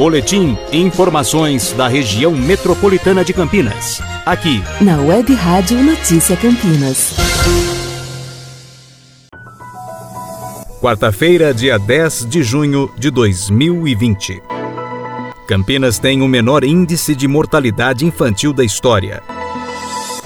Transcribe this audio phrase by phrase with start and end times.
[0.00, 4.00] Boletim e informações da região metropolitana de Campinas.
[4.24, 7.16] Aqui, na Web Rádio Notícia Campinas.
[10.80, 14.40] Quarta-feira, dia 10 de junho de 2020.
[15.46, 19.22] Campinas tem o menor índice de mortalidade infantil da história.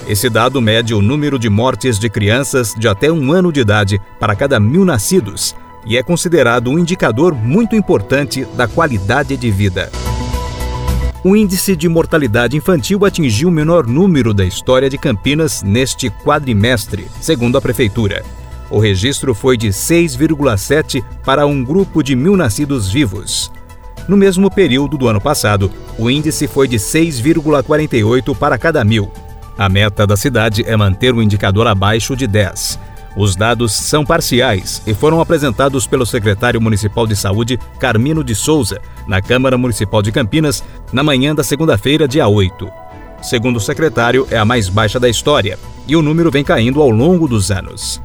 [0.07, 4.01] Esse dado mede o número de mortes de crianças de até um ano de idade
[4.21, 5.53] para cada mil nascidos
[5.87, 9.91] e é considerado um indicador muito importante da qualidade de vida.
[11.25, 17.07] O índice de mortalidade infantil atingiu o menor número da história de Campinas neste quadrimestre,
[17.21, 18.23] segundo a Prefeitura.
[18.71, 23.51] O registro foi de 6,7 para um grupo de mil nascidos vivos.
[24.07, 29.11] No mesmo período do ano passado, o índice foi de 6,48 para cada mil.
[29.57, 32.79] A meta da cidade é manter o indicador abaixo de 10.
[33.17, 38.81] Os dados são parciais e foram apresentados pelo secretário municipal de saúde, Carmino de Souza,
[39.07, 42.69] na Câmara Municipal de Campinas, na manhã da segunda-feira, dia 8.
[43.23, 46.91] Segundo o secretário, é a mais baixa da história e o número vem caindo ao
[46.91, 48.03] longo dos anos.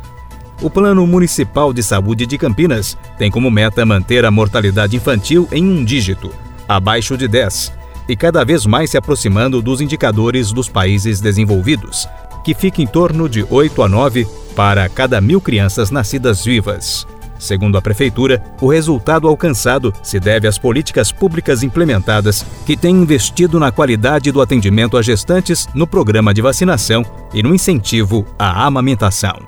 [0.62, 5.64] O Plano Municipal de Saúde de Campinas tem como meta manter a mortalidade infantil em
[5.64, 6.30] um dígito,
[6.68, 7.72] abaixo de 10,
[8.10, 12.08] e cada vez mais se aproximando dos indicadores dos países desenvolvidos,
[12.44, 17.08] que fica em torno de 8 a 9 para cada mil crianças nascidas vivas.
[17.40, 23.60] Segundo a Prefeitura, o resultado alcançado se deve às políticas públicas implementadas que têm investido
[23.60, 29.40] na qualidade do atendimento a gestantes no programa de vacinação e no incentivo à amamentação.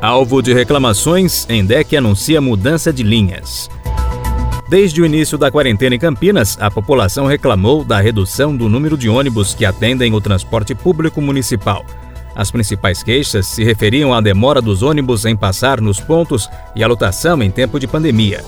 [0.00, 3.68] Alvo de reclamações, Endec anuncia mudança de linhas.
[4.70, 9.08] Desde o início da quarentena em Campinas, a população reclamou da redução do número de
[9.08, 11.84] ônibus que atendem o transporte público municipal.
[12.36, 16.86] As principais queixas se referiam à demora dos ônibus em passar nos pontos e à
[16.86, 18.44] lotação em tempo de pandemia.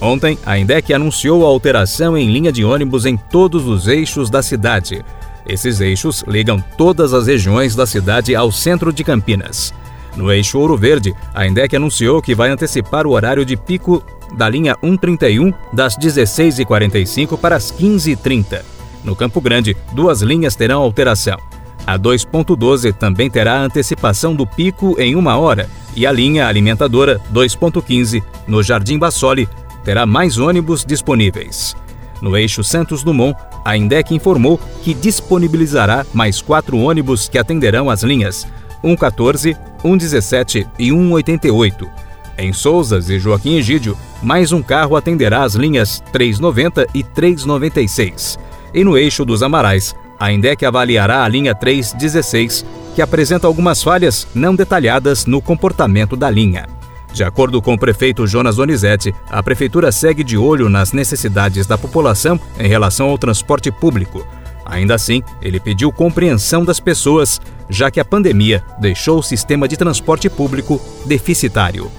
[0.00, 4.42] Ontem, a Indec anunciou a alteração em linha de ônibus em todos os eixos da
[4.42, 5.04] cidade.
[5.46, 9.74] Esses eixos ligam todas as regiões da cidade ao centro de Campinas.
[10.16, 14.02] No eixo Ouro Verde, a Indec anunciou que vai antecipar o horário de pico
[14.34, 18.62] da linha 131 das 16h45 para as 15h30.
[19.04, 21.38] No Campo Grande, duas linhas terão alteração.
[21.86, 28.22] A 2.12 também terá antecipação do pico em uma hora e a linha alimentadora 2.15
[28.46, 29.48] no Jardim Bassoli
[29.84, 31.76] terá mais ônibus disponíveis.
[32.20, 38.02] No eixo Santos Dumont, a Indec informou que disponibilizará mais quatro ônibus que atenderão as
[38.02, 38.46] linhas
[38.82, 42.05] 114, 117 e 188.
[42.38, 48.38] Em Souzas e Joaquim Egídio, mais um carro atenderá as linhas 390 e 396.
[48.74, 52.64] E no eixo dos Amarais, a Indec avaliará a linha 316,
[52.94, 56.66] que apresenta algumas falhas não detalhadas no comportamento da linha.
[57.12, 61.78] De acordo com o prefeito Jonas Donizete, a prefeitura segue de olho nas necessidades da
[61.78, 64.26] população em relação ao transporte público.
[64.66, 69.76] Ainda assim, ele pediu compreensão das pessoas, já que a pandemia deixou o sistema de
[69.76, 71.90] transporte público deficitário.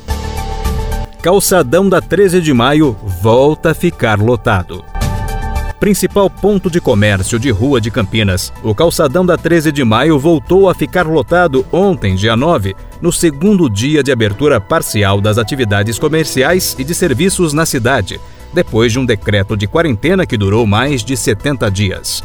[1.27, 4.81] Calçadão da 13 de maio volta a ficar lotado
[5.77, 10.69] principal ponto de comércio de rua de Campinas, o calçadão da 13 de maio voltou
[10.69, 16.77] a ficar lotado ontem, dia 9, no segundo dia de abertura parcial das atividades comerciais
[16.79, 18.21] e de serviços na cidade,
[18.53, 22.23] depois de um decreto de quarentena que durou mais de 70 dias.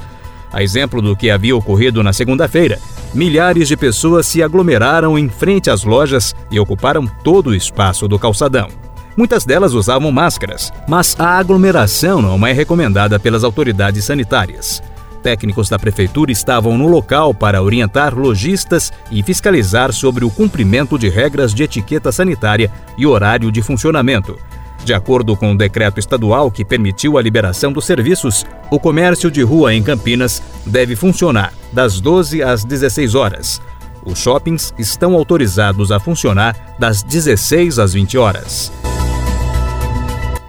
[0.52, 2.78] A exemplo do que havia ocorrido na segunda-feira,
[3.12, 8.16] milhares de pessoas se aglomeraram em frente às lojas e ocuparam todo o espaço do
[8.16, 8.68] calçadão.
[9.16, 14.82] Muitas delas usavam máscaras, mas a aglomeração não é recomendada pelas autoridades sanitárias.
[15.22, 21.08] Técnicos da prefeitura estavam no local para orientar lojistas e fiscalizar sobre o cumprimento de
[21.08, 24.36] regras de etiqueta sanitária e horário de funcionamento.
[24.84, 29.42] De acordo com o decreto estadual que permitiu a liberação dos serviços, o comércio de
[29.42, 33.62] rua em Campinas deve funcionar das 12 às 16 horas.
[34.04, 38.72] Os shoppings estão autorizados a funcionar das 16 às 20 horas.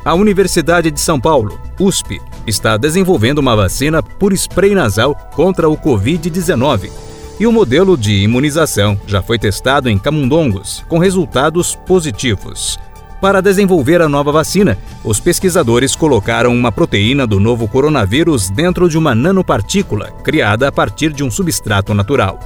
[0.06, 5.78] A Universidade de São Paulo, USP, está desenvolvendo uma vacina por spray nasal contra o
[5.78, 6.92] Covid-19.
[7.40, 12.78] E o modelo de imunização já foi testado em camundongos, com resultados positivos.
[13.22, 18.98] Para desenvolver a nova vacina, os pesquisadores colocaram uma proteína do novo coronavírus dentro de
[18.98, 22.38] uma nanopartícula criada a partir de um substrato natural.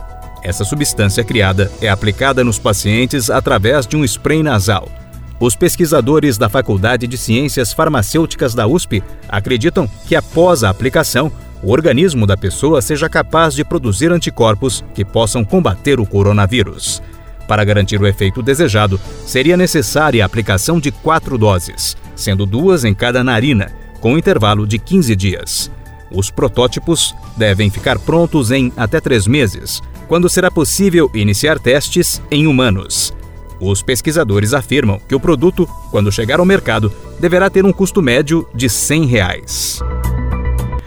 [0.44, 4.88] Essa substância criada é aplicada nos pacientes através de um spray nasal.
[5.40, 11.32] Os pesquisadores da Faculdade de Ciências Farmacêuticas da USP acreditam que após a aplicação,
[11.62, 17.02] o organismo da pessoa seja capaz de produzir anticorpos que possam combater o coronavírus.
[17.48, 22.94] Para garantir o efeito desejado, seria necessária a aplicação de quatro doses, sendo duas em
[22.94, 25.72] cada narina, com intervalo de 15 dias.
[26.12, 32.48] Os protótipos devem ficar prontos em até três meses, quando será possível iniciar testes em
[32.48, 33.14] humanos.
[33.60, 38.48] Os pesquisadores afirmam que o produto, quando chegar ao mercado, deverá ter um custo médio
[38.54, 39.80] de 100 reais.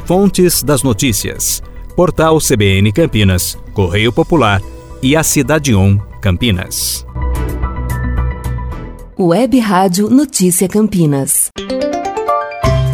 [0.05, 1.62] Fontes das notícias:
[1.96, 4.62] Portal CBN Campinas, Correio Popular
[5.02, 7.06] e a Cidade On Campinas.
[9.19, 11.50] Web Rádio Notícia Campinas.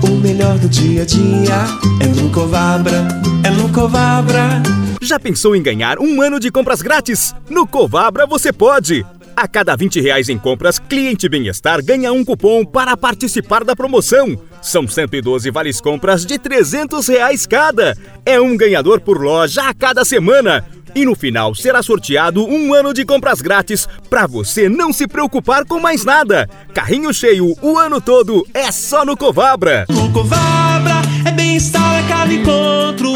[0.03, 1.67] O melhor do dia a dia
[2.01, 3.07] é no Covabra,
[3.45, 4.63] é no Covabra.
[5.01, 7.35] Já pensou em ganhar um ano de compras grátis?
[7.49, 9.07] No Covabra você pode!
[9.37, 14.35] A cada 20 reais em compras, Cliente Bem-Estar ganha um cupom para participar da promoção.
[14.63, 17.95] São 112 vales compras de 300 reais cada.
[18.25, 20.65] É um ganhador por loja a cada semana.
[20.95, 25.67] E no final será sorteado um ano de compras grátis para você não se preocupar
[25.67, 26.49] com mais nada.
[26.73, 29.85] Carrinho cheio o ano todo é só no Covabra.
[29.91, 33.13] No Covabra é bem-estar a cada encontro.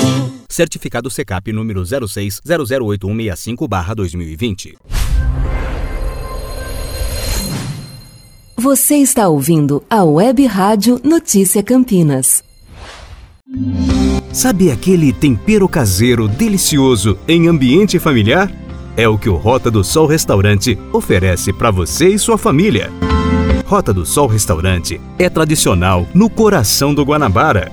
[0.50, 2.42] Certificado CECAP número 06
[8.62, 12.44] Você está ouvindo a Web Rádio Notícia Campinas.
[14.34, 18.52] Sabe aquele tempero caseiro delicioso em ambiente familiar?
[18.98, 22.92] É o que o Rota do Sol Restaurante oferece para você e sua família.
[23.64, 27.72] Rota do Sol Restaurante é tradicional no coração do Guanabara.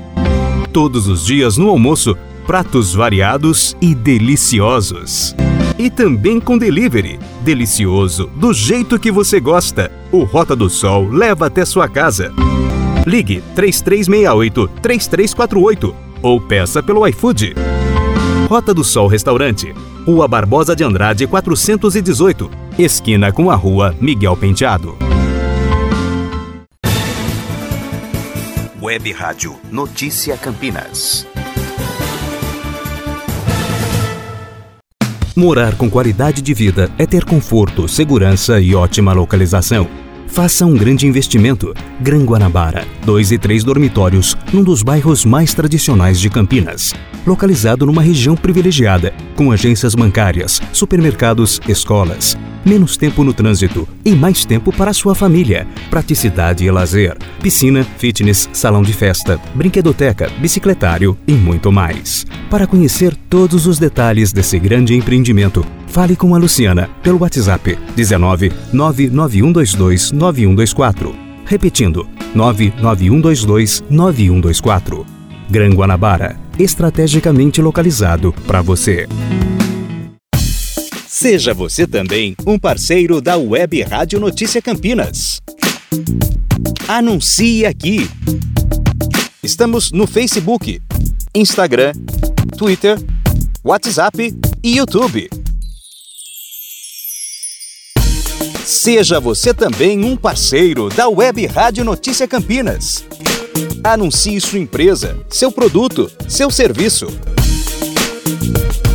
[0.71, 5.35] Todos os dias no almoço, pratos variados e deliciosos.
[5.77, 7.19] E também com delivery.
[7.47, 9.89] Delicioso, do jeito que você gosta.
[10.11, 12.33] O Rota do Sol leva até sua casa.
[13.05, 17.55] Ligue 3368-3348 ou peça pelo iFood.
[18.49, 19.73] Rota do Sol Restaurante,
[20.05, 24.97] Rua Barbosa de Andrade 418, esquina com a Rua Miguel Penteado.
[28.81, 31.25] Web Rádio Notícia Campinas.
[35.37, 39.87] Morar com qualidade de vida é ter conforto, segurança e ótima localização.
[40.25, 41.75] Faça um grande investimento.
[42.01, 46.95] Gran Guanabara, dois e três dormitórios, num dos bairros mais tradicionais de Campinas.
[47.27, 52.37] Localizado numa região privilegiada, com agências bancárias, supermercados, escolas.
[52.65, 55.67] Menos tempo no trânsito e mais tempo para sua família.
[55.89, 57.17] Praticidade e lazer.
[57.41, 62.25] Piscina, fitness, salão de festa, brinquedoteca, bicicletário e muito mais.
[62.49, 68.53] Para conhecer todos os detalhes desse grande empreendimento, fale com a Luciana pelo WhatsApp 19
[68.71, 71.13] 99122 9124.
[71.45, 75.05] Repetindo, 99122 9124.
[75.49, 79.07] Gran Guanabara, estrategicamente localizado para você.
[81.07, 85.41] Seja você também um parceiro da Web Rádio Notícia Campinas.
[86.87, 88.09] Anuncie aqui.
[89.41, 90.81] Estamos no Facebook,
[91.33, 91.93] Instagram,
[92.57, 92.97] Twitter,
[93.63, 94.33] WhatsApp
[94.63, 95.29] e YouTube.
[98.63, 103.05] Seja você também um parceiro da Web Rádio Notícia Campinas.
[103.83, 107.05] Anuncie sua empresa, seu produto, seu serviço.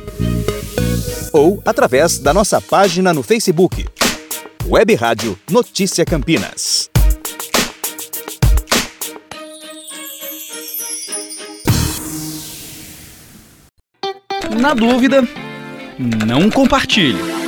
[1.32, 3.86] ou através da nossa página no Facebook.
[4.68, 6.90] Web Rádio Notícia Campinas.
[14.60, 15.26] Na dúvida,
[16.26, 17.43] não compartilhe.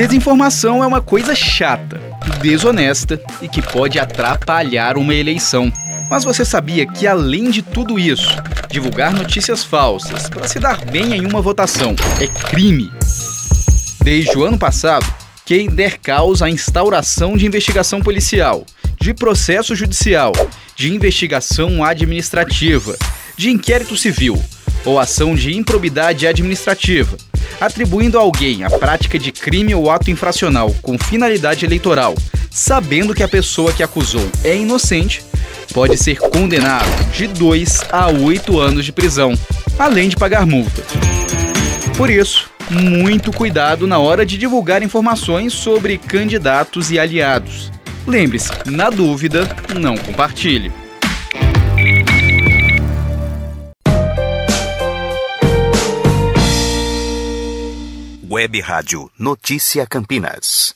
[0.00, 2.00] Desinformação é uma coisa chata,
[2.40, 5.70] desonesta e que pode atrapalhar uma eleição.
[6.10, 8.34] Mas você sabia que, além de tudo isso,
[8.70, 12.90] divulgar notícias falsas para se dar bem em uma votação é crime?
[14.02, 15.04] Desde o ano passado,
[15.44, 18.64] quem der causa à instauração de investigação policial,
[18.98, 20.32] de processo judicial,
[20.74, 22.96] de investigação administrativa,
[23.36, 24.42] de inquérito civil
[24.82, 27.18] ou ação de improbidade administrativa,
[27.60, 32.14] atribuindo a alguém a prática de crime ou ato infracional com finalidade eleitoral,
[32.50, 35.22] sabendo que a pessoa que acusou é inocente,
[35.72, 39.32] pode ser condenado de 2 a 8 anos de prisão,
[39.78, 40.82] além de pagar multa.
[41.96, 47.70] Por isso, muito cuidado na hora de divulgar informações sobre candidatos e aliados.
[48.06, 50.72] Lembre-se, na dúvida, não compartilhe.
[58.40, 60.74] Web Rádio Notícia Campinas.